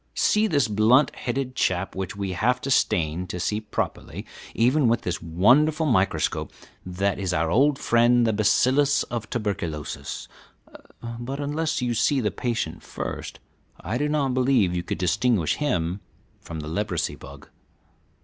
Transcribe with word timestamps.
See 0.15 0.47
this 0.47 0.67
blunt 0.67 1.15
headed 1.15 1.53
chap 1.53 1.93
which 1.95 2.15
we 2.15 2.31
have 2.31 2.59
to 2.61 2.71
stain 2.71 3.27
to 3.27 3.39
see 3.39 3.61
properly, 3.61 4.25
even 4.55 4.87
with 4.87 5.01
this 5.01 5.21
wonderful 5.21 5.85
microscope; 5.85 6.51
that 6.83 7.19
is 7.19 7.33
our 7.35 7.51
old 7.51 7.77
friend 7.77 8.25
the 8.25 8.33
bacillus 8.33 9.03
of 9.11 9.29
tuberculosis; 9.29 10.27
but 11.19 11.39
unless 11.39 11.83
you 11.83 11.93
see 11.93 12.19
the 12.19 12.31
patient 12.31 12.81
first 12.81 13.39
I 13.79 13.99
do 13.99 14.09
not 14.09 14.33
believe 14.33 14.75
you 14.75 14.81
could 14.81 14.97
distinguish 14.97 15.57
him 15.57 15.99
from 16.39 16.61
the 16.61 16.67
leprosy 16.67 17.13
bug. 17.13 17.49